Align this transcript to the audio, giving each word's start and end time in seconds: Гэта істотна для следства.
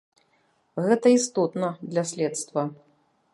Гэта 0.85 1.11
істотна 1.17 1.69
для 1.91 2.03
следства. 2.13 2.61